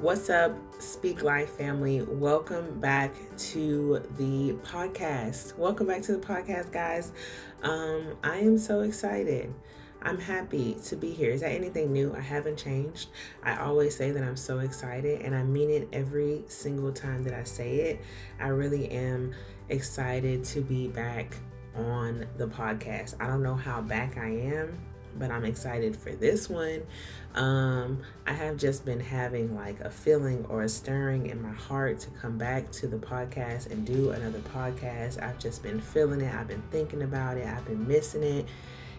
[0.00, 2.02] What's up, Speak Life family?
[2.02, 5.56] Welcome back to the podcast.
[5.56, 7.12] Welcome back to the podcast, guys.
[7.62, 9.54] Um, I am so excited.
[10.02, 11.30] I'm happy to be here.
[11.30, 12.12] Is that anything new?
[12.14, 13.08] I haven't changed.
[13.44, 17.32] I always say that I'm so excited, and I mean it every single time that
[17.32, 18.00] I say it.
[18.40, 19.32] I really am
[19.68, 21.36] excited to be back
[21.76, 23.14] on the podcast.
[23.20, 24.78] I don't know how back I am
[25.18, 26.82] but I'm excited for this one.
[27.34, 31.98] Um, I have just been having like a feeling or a stirring in my heart
[32.00, 35.22] to come back to the podcast and do another podcast.
[35.22, 38.46] I've just been feeling it, I've been thinking about it, I've been missing it.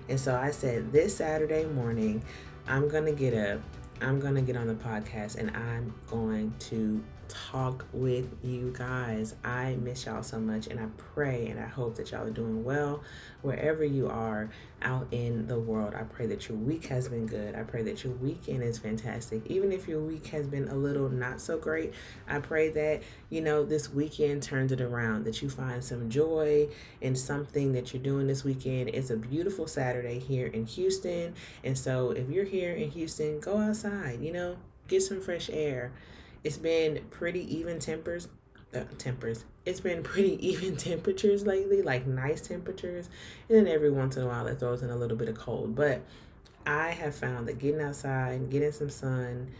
[0.09, 2.23] And so I said this Saturday morning,
[2.67, 3.61] I'm gonna get up,
[4.01, 9.35] I'm gonna get on the podcast, and I'm going to talk with you guys.
[9.43, 12.63] I miss y'all so much, and I pray and I hope that y'all are doing
[12.63, 13.03] well
[13.41, 14.49] wherever you are
[14.81, 15.93] out in the world.
[15.95, 17.55] I pray that your week has been good.
[17.55, 19.41] I pray that your weekend is fantastic.
[19.47, 21.93] Even if your week has been a little not so great,
[22.27, 26.69] I pray that, you know, this weekend turns it around, that you find some joy
[27.01, 28.89] in something that you're doing this weekend.
[28.89, 31.33] It's a beautiful Saturday here in Houston.
[31.63, 35.91] And so if you're here in Houston, go outside, you know, get some fresh air
[36.45, 38.29] it's been pretty even tempers
[38.73, 39.45] uh, tempers.
[39.65, 43.09] It's been pretty even temperatures lately like nice temperatures.
[43.49, 45.75] And then every once in a while it throws in a little bit of cold.
[45.75, 46.01] But
[46.67, 49.51] i have found that getting outside and getting some sun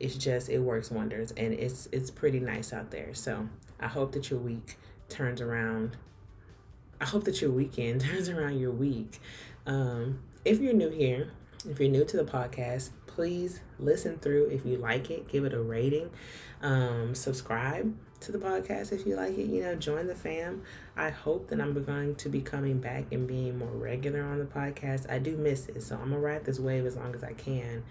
[0.00, 1.32] it's just it works wonders.
[1.36, 3.14] And it's it's pretty nice out there.
[3.14, 3.48] So
[3.80, 4.76] i hope that your week
[5.08, 5.96] turns around
[7.00, 9.18] i hope that your weekend turns around your week.
[9.66, 11.30] Um, if you're new here
[11.68, 15.52] if you're new to the podcast please listen through if you like it, give it
[15.52, 16.08] a rating,
[16.62, 20.62] um, subscribe to the podcast if you like it, you know, join the fam.
[20.96, 24.44] I hope that I'm going to be coming back and being more regular on the
[24.44, 25.10] podcast.
[25.10, 27.82] I do miss it, so I'm gonna ride this wave as long as I can.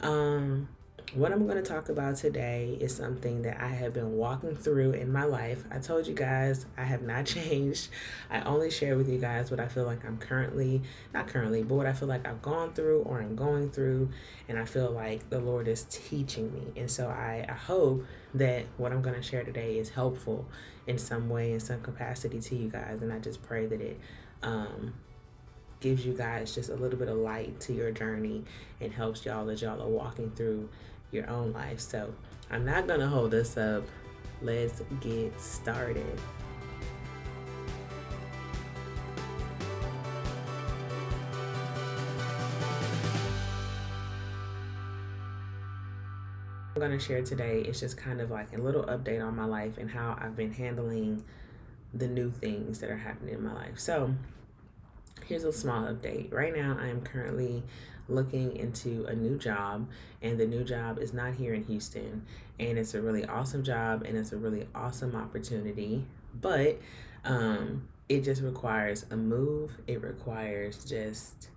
[0.00, 0.68] Um,
[1.14, 4.92] what I'm going to talk about today is something that I have been walking through
[4.92, 5.64] in my life.
[5.70, 7.88] I told you guys I have not changed.
[8.30, 10.82] I only share with you guys what I feel like I'm currently,
[11.14, 14.10] not currently, but what I feel like I've gone through or I'm going through.
[14.48, 16.80] And I feel like the Lord is teaching me.
[16.80, 18.04] And so I, I hope
[18.34, 20.46] that what I'm going to share today is helpful
[20.86, 23.00] in some way, in some capacity to you guys.
[23.00, 23.98] And I just pray that it,
[24.42, 24.94] um,
[25.80, 28.44] gives you guys just a little bit of light to your journey
[28.80, 30.68] and helps y'all as y'all are walking through
[31.10, 31.80] your own life.
[31.80, 32.12] So
[32.50, 33.84] I'm not going to hold us up.
[34.40, 36.18] Let's get started.
[46.74, 49.46] I'm going to share today is just kind of like a little update on my
[49.46, 51.24] life and how I've been handling
[51.92, 53.80] the new things that are happening in my life.
[53.80, 54.14] So,
[55.26, 56.32] here's a small update.
[56.32, 57.64] Right now, I am currently
[58.08, 59.88] looking into a new job,
[60.22, 62.24] and the new job is not here in Houston.
[62.58, 66.06] And it's a really awesome job, and it's a really awesome opportunity.
[66.40, 66.80] But
[67.24, 71.48] um, it just requires a move, it requires just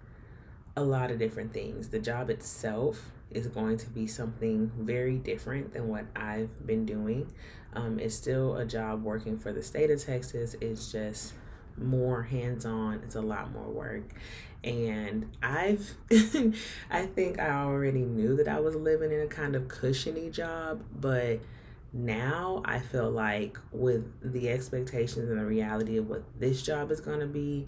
[0.76, 1.90] a lot of different things.
[1.90, 7.32] The job itself is going to be something very different than what I've been doing.
[7.74, 10.56] Um, it's still a job working for the state of Texas.
[10.60, 11.34] It's just
[11.78, 14.04] more hands on, it's a lot more work
[14.64, 15.96] and I've
[16.92, 20.84] I think I already knew that I was living in a kind of cushiony job,
[21.00, 21.40] but
[21.94, 27.02] now I feel like with the expectations and the reality of what this job is
[27.02, 27.68] going to be,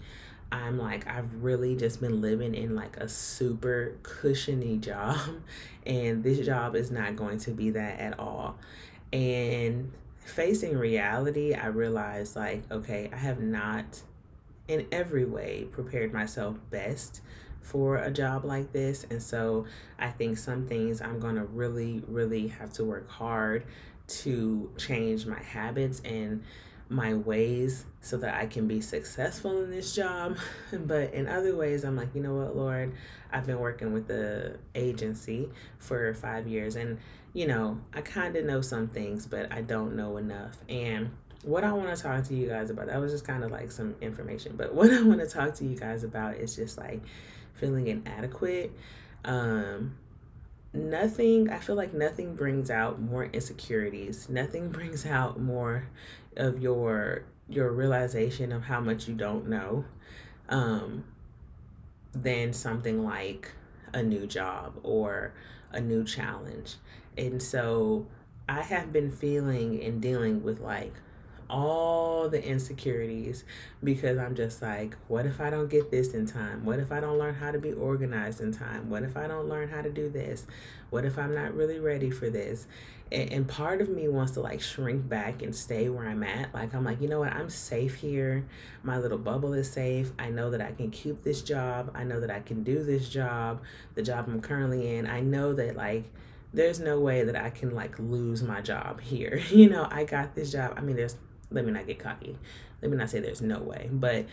[0.52, 5.18] I'm like I've really just been living in like a super cushiony job
[5.84, 8.56] and this job is not going to be that at all.
[9.12, 9.92] And
[10.24, 14.02] facing reality, I realized like okay, I have not
[14.68, 17.20] in every way prepared myself best
[17.64, 19.06] for a job like this.
[19.10, 19.66] And so
[19.98, 23.64] I think some things I'm going to really, really have to work hard
[24.06, 26.42] to change my habits and
[26.90, 30.36] my ways so that I can be successful in this job.
[30.72, 32.94] But in other ways, I'm like, you know what, Lord,
[33.32, 35.48] I've been working with the agency
[35.78, 36.98] for five years and,
[37.34, 40.56] you know, I kind of know some things, but I don't know enough.
[40.68, 41.10] And
[41.42, 43.70] what I want to talk to you guys about, that was just kind of like
[43.70, 47.02] some information, but what I want to talk to you guys about is just like
[47.54, 48.72] feeling inadequate.
[49.24, 49.96] Um,
[50.72, 54.28] nothing, I feel like nothing brings out more insecurities.
[54.28, 55.88] Nothing brings out more
[56.36, 59.84] of your your realization of how much you don't know
[60.48, 61.04] um,
[62.14, 63.52] than something like
[63.92, 65.34] a new job or
[65.70, 66.76] a new challenge.
[67.16, 68.06] And so
[68.48, 70.92] I have been feeling and dealing with like
[71.48, 73.44] all the insecurities
[73.82, 76.64] because I'm just like, what if I don't get this in time?
[76.64, 78.90] What if I don't learn how to be organized in time?
[78.90, 80.46] What if I don't learn how to do this?
[80.90, 82.66] What if I'm not really ready for this?
[83.12, 86.54] And, and part of me wants to like shrink back and stay where I'm at.
[86.54, 87.32] Like, I'm like, you know what?
[87.32, 88.46] I'm safe here.
[88.82, 90.12] My little bubble is safe.
[90.18, 91.92] I know that I can keep this job.
[91.94, 93.62] I know that I can do this job,
[93.94, 95.06] the job I'm currently in.
[95.06, 96.04] I know that, like,
[96.54, 99.42] there's no way that I can like lose my job here.
[99.50, 100.74] You know, I got this job.
[100.76, 101.16] I mean, there's,
[101.50, 102.36] let me not get cocky.
[102.82, 104.26] Let me not say there's no way, but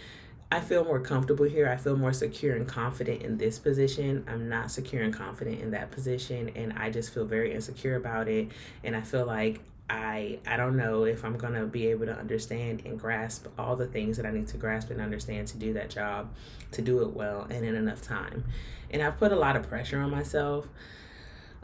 [0.51, 1.69] I feel more comfortable here.
[1.69, 4.25] I feel more secure and confident in this position.
[4.27, 6.49] I'm not secure and confident in that position.
[6.55, 8.49] And I just feel very insecure about it.
[8.83, 12.83] And I feel like I I don't know if I'm gonna be able to understand
[12.85, 15.89] and grasp all the things that I need to grasp and understand to do that
[15.89, 16.33] job,
[16.71, 18.43] to do it well and in enough time.
[18.89, 20.67] And I've put a lot of pressure on myself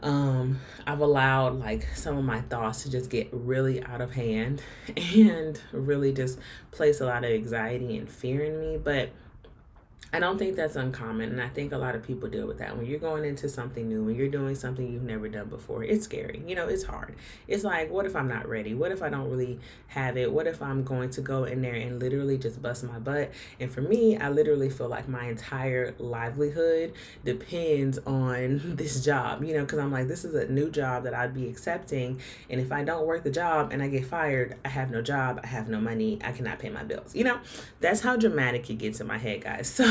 [0.00, 4.62] um i've allowed like some of my thoughts to just get really out of hand
[4.96, 6.38] and really just
[6.70, 9.10] place a lot of anxiety and fear in me but
[10.10, 11.30] I don't think that's uncommon.
[11.30, 12.76] And I think a lot of people deal with that.
[12.76, 16.04] When you're going into something new, when you're doing something you've never done before, it's
[16.04, 16.42] scary.
[16.46, 17.14] You know, it's hard.
[17.46, 18.72] It's like, what if I'm not ready?
[18.74, 20.32] What if I don't really have it?
[20.32, 23.32] What if I'm going to go in there and literally just bust my butt?
[23.60, 26.94] And for me, I literally feel like my entire livelihood
[27.24, 31.12] depends on this job, you know, because I'm like, this is a new job that
[31.12, 32.20] I'd be accepting.
[32.48, 35.40] And if I don't work the job and I get fired, I have no job,
[35.44, 37.14] I have no money, I cannot pay my bills.
[37.14, 37.40] You know,
[37.80, 39.68] that's how dramatic it gets in my head, guys.
[39.78, 39.84] So,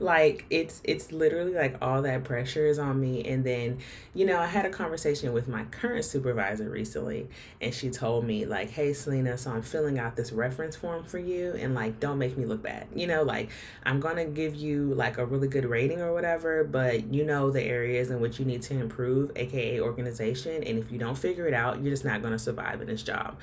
[0.00, 3.24] like it's it's literally like all that pressure is on me.
[3.24, 3.78] And then
[4.14, 7.28] you know i had a conversation with my current supervisor recently
[7.60, 11.18] and she told me like hey selena so i'm filling out this reference form for
[11.18, 12.86] you and like don't make me look bad.
[12.94, 13.50] You know like
[13.82, 17.62] i'm gonna give you like a really good rating or whatever but you know the
[17.62, 21.54] areas in which you need to improve aka organization and if you don't figure it
[21.54, 23.36] out you're just not gonna survive in this job.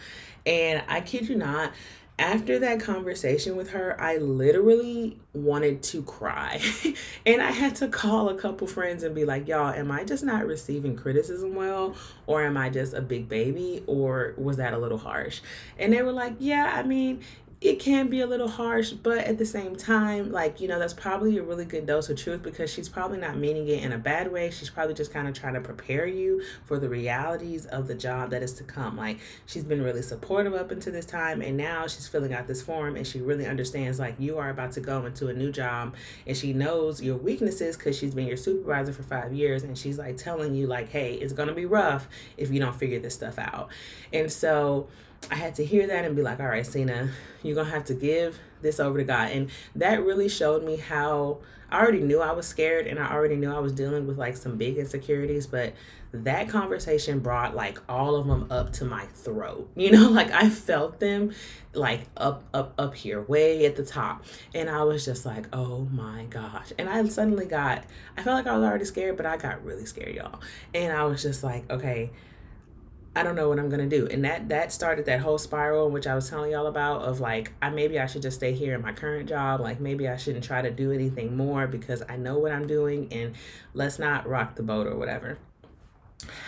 [0.45, 1.73] And i kid you not
[2.21, 6.61] after that conversation with her, I literally wanted to cry.
[7.25, 10.23] and I had to call a couple friends and be like, y'all, am I just
[10.23, 11.95] not receiving criticism well?
[12.27, 13.83] Or am I just a big baby?
[13.87, 15.41] Or was that a little harsh?
[15.79, 17.21] And they were like, yeah, I mean,
[17.61, 20.95] it can be a little harsh, but at the same time, like, you know, that's
[20.95, 23.99] probably a really good dose of truth because she's probably not meaning it in a
[23.99, 24.49] bad way.
[24.49, 28.31] She's probably just kind of trying to prepare you for the realities of the job
[28.31, 28.97] that is to come.
[28.97, 32.63] Like, she's been really supportive up until this time, and now she's filling out this
[32.63, 35.93] form and she really understands, like, you are about to go into a new job
[36.25, 39.99] and she knows your weaknesses because she's been your supervisor for five years and she's
[39.99, 43.37] like telling you, like, hey, it's gonna be rough if you don't figure this stuff
[43.37, 43.69] out.
[44.11, 44.87] And so,
[45.29, 47.11] I had to hear that and be like, all right, Cena,
[47.43, 49.31] you're going to have to give this over to God.
[49.31, 51.39] And that really showed me how
[51.71, 54.35] I already knew I was scared and I already knew I was dealing with like
[54.35, 55.73] some big insecurities, but
[56.11, 59.69] that conversation brought like all of them up to my throat.
[59.81, 61.31] You know, like I felt them
[61.73, 64.23] like up up up here way at the top
[64.53, 67.85] and I was just like, "Oh my gosh." And I suddenly got
[68.17, 70.39] I felt like I was already scared, but I got really scared, y'all.
[70.73, 72.11] And I was just like, "Okay,
[73.13, 74.07] I don't know what I'm gonna do.
[74.09, 77.51] And that that started that whole spiral which I was telling y'all about of like
[77.61, 79.59] I maybe I should just stay here in my current job.
[79.59, 83.11] Like maybe I shouldn't try to do anything more because I know what I'm doing
[83.11, 83.35] and
[83.73, 85.37] let's not rock the boat or whatever.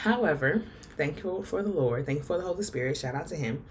[0.03, 0.63] However,
[0.95, 3.65] thankful for the Lord, thankful for the Holy Spirit, shout out to him.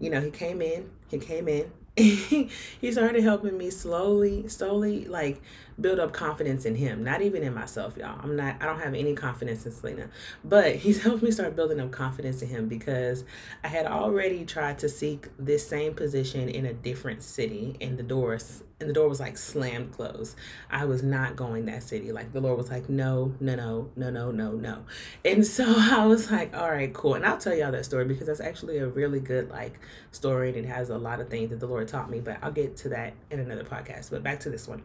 [0.00, 5.40] You know, he came in, he came in, he started helping me slowly, slowly like
[5.80, 8.20] build up confidence in him, not even in myself, y'all.
[8.22, 10.08] I'm not, I don't have any confidence in Selena,
[10.44, 13.24] but he's helped me start building up confidence in him because
[13.64, 18.02] I had already tried to seek this same position in a different city and the
[18.02, 20.36] doors and the door was like slammed closed.
[20.70, 22.12] I was not going that city.
[22.12, 24.84] Like the Lord was like, no, no, no, no, no, no, no.
[25.24, 27.14] And so I was like, all right, cool.
[27.14, 29.78] And I'll tell y'all that story because that's actually a really good like
[30.10, 32.20] story and it has a lot of things that the Lord taught me.
[32.20, 34.10] But I'll get to that in another podcast.
[34.10, 34.82] But back to this one.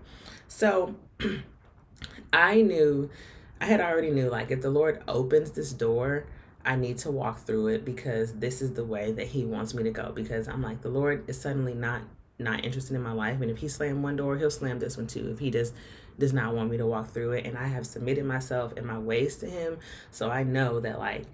[0.47, 0.95] So
[2.33, 3.09] I knew,
[3.59, 6.27] I had already knew like if the Lord opens this door,
[6.63, 9.83] I need to walk through it because this is the way that He wants me
[9.83, 10.13] to go.
[10.15, 12.03] Because I'm like, the Lord is suddenly not
[12.43, 15.07] not interested in my life and if he slammed one door he'll slam this one
[15.07, 15.73] too if he just
[16.19, 18.97] does not want me to walk through it and i have submitted myself and my
[18.97, 19.77] ways to him
[20.11, 21.25] so i know that like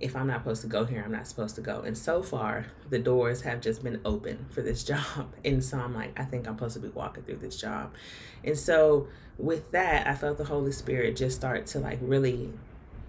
[0.00, 1.80] if i'm not supposed to go here i'm not supposed to go.
[1.82, 5.94] And so far the doors have just been open for this job and so i'm
[5.94, 7.92] like i think i'm supposed to be walking through this job.
[8.44, 12.52] And so with that i felt the holy spirit just start to like really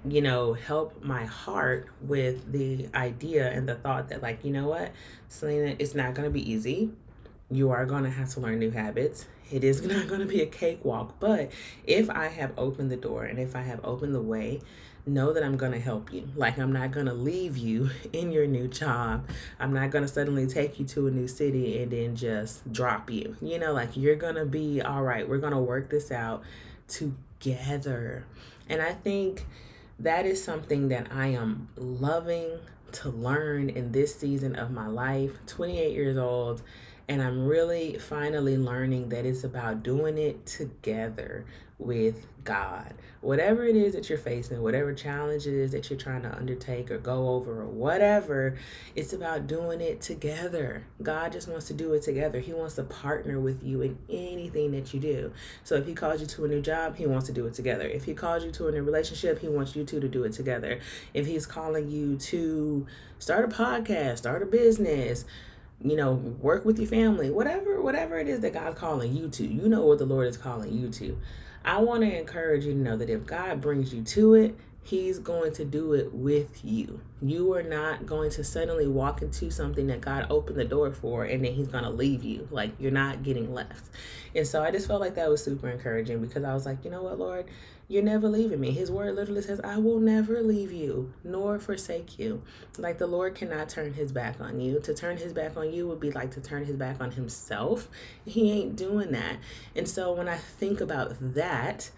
[0.05, 4.67] you know, help my heart with the idea and the thought that, like, you know
[4.67, 4.91] what,
[5.29, 6.91] Selena, it's not going to be easy
[7.55, 9.27] you are going to have to learn new habits.
[9.51, 11.51] It is not going to be a cakewalk, but
[11.85, 14.61] if I have opened the door and if I have opened the way,
[15.05, 16.29] know that I'm going to help you.
[16.35, 19.27] Like, I'm not going to leave you in your new job.
[19.59, 23.09] I'm not going to suddenly take you to a new city and then just drop
[23.09, 23.35] you.
[23.41, 25.27] You know, like, you're going to be all right.
[25.27, 26.43] We're going to work this out
[26.87, 28.25] together.
[28.69, 29.45] And I think
[29.99, 32.59] that is something that I am loving
[32.93, 35.37] to learn in this season of my life.
[35.47, 36.61] 28 years old
[37.07, 41.45] and I'm really finally learning that it's about doing it together
[41.77, 42.93] with God.
[43.21, 46.91] Whatever it is that you're facing, whatever challenge it is that you're trying to undertake
[46.91, 48.57] or go over or whatever,
[48.95, 50.83] it's about doing it together.
[51.01, 52.39] God just wants to do it together.
[52.39, 55.31] He wants to partner with you in anything that you do.
[55.63, 57.87] So if he calls you to a new job, he wants to do it together.
[57.87, 60.33] If he calls you to a new relationship, he wants you two to do it
[60.33, 60.79] together.
[61.13, 62.85] If he's calling you to
[63.19, 65.23] start a podcast, start a business,
[65.83, 69.45] you know, work with your family, whatever, whatever it is that God's calling you to.
[69.45, 71.17] You know what the Lord is calling you to.
[71.65, 75.17] I want to encourage you to know that if God brings you to it, He's
[75.17, 76.99] going to do it with you.
[77.21, 81.23] You are not going to suddenly walk into something that God opened the door for
[81.23, 82.49] and then He's going to leave you.
[82.51, 83.89] Like you're not getting left.
[84.35, 86.91] And so I just felt like that was super encouraging because I was like, you
[86.91, 87.45] know what, Lord,
[87.87, 88.71] you're never leaving me.
[88.71, 92.41] His word literally says, I will never leave you nor forsake you.
[92.77, 94.79] Like the Lord cannot turn his back on you.
[94.81, 97.89] To turn his back on you would be like to turn his back on himself.
[98.25, 99.37] He ain't doing that.
[99.75, 101.91] And so when I think about that,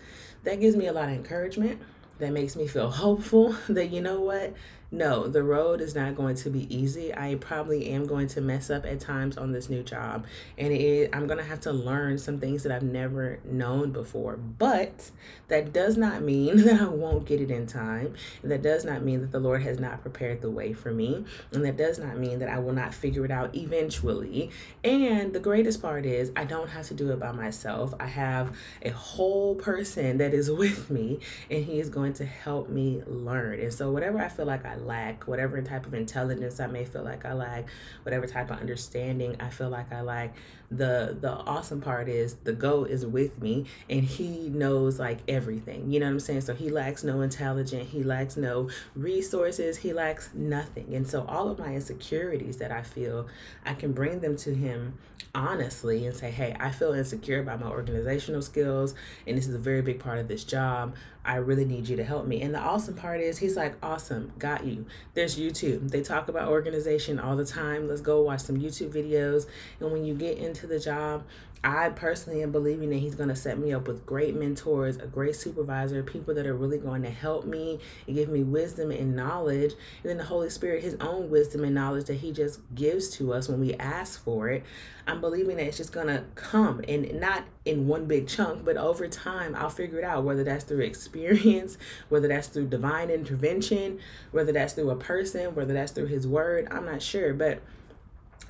[0.43, 1.81] that gives me a lot of encouragement.
[2.19, 4.53] That makes me feel hopeful that, you know what?
[4.91, 7.13] No, the road is not going to be easy.
[7.13, 10.25] I probably am going to mess up at times on this new job,
[10.57, 14.37] and it, I'm going to have to learn some things that I've never known before.
[14.37, 15.11] But
[15.47, 18.13] that does not mean that I won't get it in time.
[18.43, 21.65] That does not mean that the Lord has not prepared the way for me, and
[21.65, 24.51] that does not mean that I will not figure it out eventually.
[24.83, 27.93] And the greatest part is, I don't have to do it by myself.
[27.99, 32.69] I have a whole person that is with me, and He is going to help
[32.69, 33.59] me learn.
[33.59, 37.03] And so, whatever I feel like I lack, whatever type of intelligence I may feel
[37.03, 37.67] like I lack,
[38.03, 40.35] whatever type of understanding I feel like I lack,
[40.71, 45.91] the the awesome part is the goat is with me and he knows like everything.
[45.91, 46.41] You know what I'm saying?
[46.41, 50.93] So he lacks no intelligence, he lacks no resources, he lacks nothing.
[50.93, 53.27] And so all of my insecurities that I feel,
[53.65, 54.97] I can bring them to him
[55.33, 58.95] honestly and say, "Hey, I feel insecure about my organizational skills
[59.27, 60.95] and this is a very big part of this job.
[61.25, 62.41] I really need you to help me.
[62.41, 64.85] And the awesome part is he's like, awesome, got you.
[65.15, 65.89] There's YouTube.
[65.89, 67.87] They talk about organization all the time.
[67.87, 69.47] Let's go watch some YouTube videos.
[69.79, 71.23] And when you get into the job,
[71.65, 75.07] I personally am believing that he's going to set me up with great mentors, a
[75.07, 79.15] great supervisor, people that are really going to help me and give me wisdom and
[79.15, 79.73] knowledge.
[80.03, 83.33] And then the Holy Spirit, his own wisdom and knowledge that he just gives to
[83.33, 84.63] us when we ask for it.
[85.07, 88.77] I'm believing that it's just going to come and not in one big chunk, but
[88.77, 91.79] over time, I'll figure it out whether that's through experience,
[92.09, 96.67] whether that's through divine intervention, whether that's through a person, whether that's through his word.
[96.69, 97.63] I'm not sure, but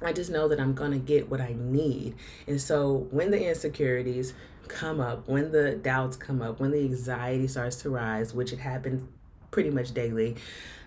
[0.02, 2.16] I just know that I'm going to get what I need.
[2.48, 4.34] And so when the insecurities
[4.68, 8.60] come up, when the doubts come up, when the anxiety starts to rise, which it
[8.60, 9.08] happens
[9.52, 10.36] pretty much daily,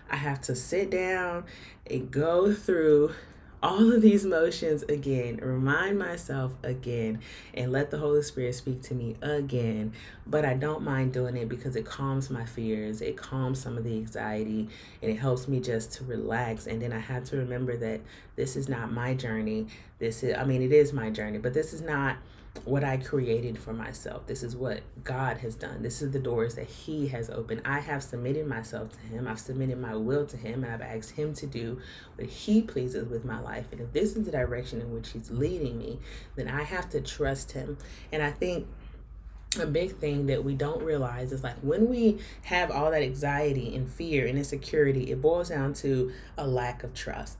[0.09, 1.45] I have to sit down
[1.89, 3.13] and go through
[3.61, 7.19] all of these motions again, remind myself again,
[7.53, 9.93] and let the Holy Spirit speak to me again.
[10.25, 13.83] But I don't mind doing it because it calms my fears, it calms some of
[13.83, 14.69] the anxiety,
[15.01, 16.67] and it helps me just to relax.
[16.67, 18.01] And then I have to remember that
[18.35, 19.67] this is not my journey.
[19.97, 22.17] This is, I mean, it is my journey, but this is not
[22.65, 24.27] what I created for myself.
[24.27, 25.81] This is what God has done.
[25.81, 27.61] This is the doors that He has opened.
[27.65, 29.27] I have submitted myself to Him.
[29.27, 31.79] I've submitted my will to Him, and I've asked Him to do
[32.15, 33.65] what He pleases with my life.
[33.71, 35.99] And if this is the direction in which He's leading me,
[36.35, 37.77] then I have to trust Him.
[38.11, 38.67] And I think
[39.59, 43.75] a big thing that we don't realize is like when we have all that anxiety
[43.75, 47.39] and fear and insecurity, it boils down to a lack of trust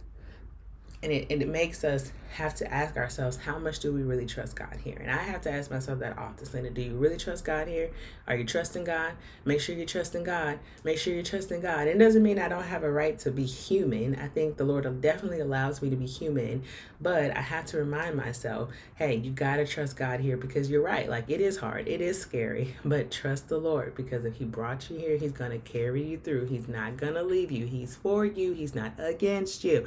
[1.01, 4.25] and it, and it makes us have to ask ourselves how much do we really
[4.25, 4.97] trust god here?
[4.99, 7.89] And i have to ask myself that often Selena, do you really trust god here?
[8.27, 9.13] Are you trusting god?
[9.45, 10.59] Make sure you're trusting god.
[10.83, 11.87] Make sure you're trusting god.
[11.87, 14.15] It doesn't mean i don't have a right to be human.
[14.15, 16.63] I think the lord definitely allows me to be human
[17.01, 21.09] but i have to remind myself hey you gotta trust god here because you're right.
[21.09, 21.87] Like it is hard.
[21.87, 25.59] It is scary but trust the lord because if he brought you here he's gonna
[25.59, 26.45] carry you through.
[26.45, 27.65] He's not gonna leave you.
[27.65, 28.53] He's for you.
[28.53, 29.85] He's not against you.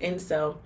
[0.00, 0.58] And so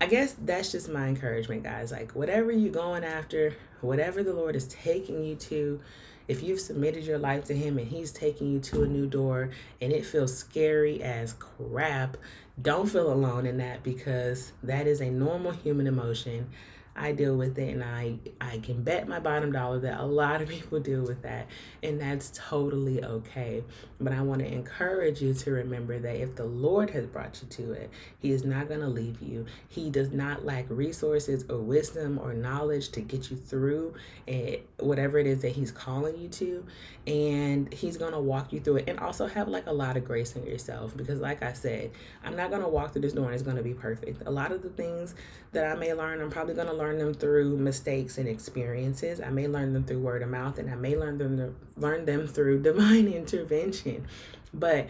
[0.00, 1.90] I guess that's just my encouragement, guys.
[1.90, 5.80] Like, whatever you're going after, whatever the Lord is taking you to,
[6.28, 9.50] if you've submitted your life to Him and He's taking you to a new door
[9.80, 12.18] and it feels scary as crap,
[12.60, 16.48] don't feel alone in that because that is a normal human emotion.
[16.96, 20.40] I deal with it and I I can bet my bottom dollar that a lot
[20.42, 21.46] of people deal with that
[21.82, 23.62] and that's totally okay.
[24.00, 27.48] But I want to encourage you to remember that if the Lord has brought you
[27.48, 29.46] to it, he is not going to leave you.
[29.68, 33.94] He does not lack resources or wisdom or knowledge to get you through
[34.26, 36.64] it, whatever it is that he's calling you to
[37.06, 40.04] and he's going to walk you through it and also have like a lot of
[40.04, 41.90] grace in yourself because like I said,
[42.24, 44.22] I'm not going to walk through this door and it's going to be perfect.
[44.26, 45.14] A lot of the things
[45.52, 49.20] that I may learn, I'm probably going to learn them through mistakes and experiences.
[49.20, 52.26] I may learn them through word of mouth and I may learn them learn them
[52.26, 54.06] through divine intervention.
[54.54, 54.88] But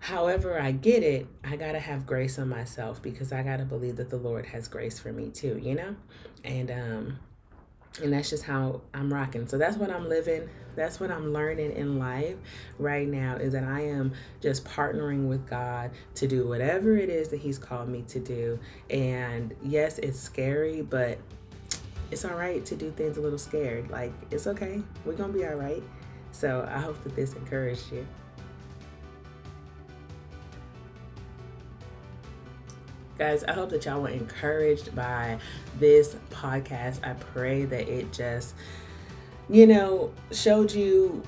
[0.00, 3.64] however I get it, I got to have grace on myself because I got to
[3.64, 5.96] believe that the Lord has grace for me too, you know?
[6.42, 7.18] And um
[8.02, 9.46] and that's just how I'm rocking.
[9.48, 10.48] So that's what I'm living.
[10.76, 12.36] That's what I'm learning in life
[12.78, 17.28] right now is that I am just partnering with God to do whatever it is
[17.28, 18.58] that He's called me to do.
[18.88, 21.18] And yes, it's scary, but
[22.10, 23.90] it's all right to do things a little scared.
[23.90, 24.80] Like, it's okay.
[25.04, 25.82] We're going to be all right.
[26.32, 28.06] So I hope that this encouraged you.
[33.20, 35.38] Guys, I hope that y'all were encouraged by
[35.78, 37.06] this podcast.
[37.06, 38.54] I pray that it just,
[39.50, 41.22] you know, showed you,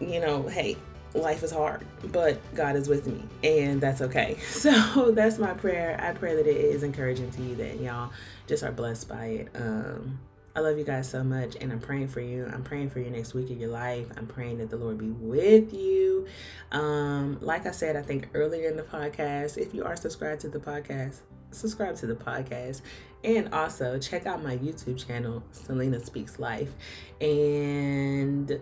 [0.00, 0.76] you know, hey,
[1.14, 4.36] life is hard, but God is with me, and that's okay.
[4.50, 5.98] So that's my prayer.
[5.98, 8.10] I pray that it is encouraging to you that y'all
[8.46, 9.48] just are blessed by it.
[9.54, 10.18] Um,
[10.54, 12.50] I love you guys so much, and I'm praying for you.
[12.52, 14.06] I'm praying for your next week of your life.
[14.16, 16.26] I'm praying that the Lord be with you.
[16.72, 20.48] Um, like I said, I think earlier in the podcast, if you are subscribed to
[20.48, 21.20] the podcast,
[21.52, 22.82] subscribe to the podcast
[23.22, 26.72] and also check out my YouTube channel, Selena Speaks Life.
[27.20, 28.60] And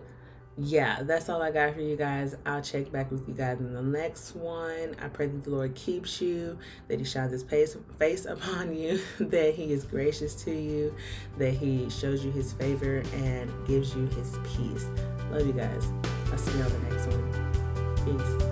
[0.61, 2.35] yeah, that's all I got for you guys.
[2.45, 4.95] I'll check back with you guys in the next one.
[5.01, 8.99] I pray that the Lord keeps you, that He shines His face, face upon you,
[9.19, 10.93] that He is gracious to you,
[11.37, 14.85] that He shows you His favor and gives you His peace.
[15.31, 15.87] Love you guys.
[16.31, 18.17] I'll see you on the next one.
[18.17, 18.48] Peace.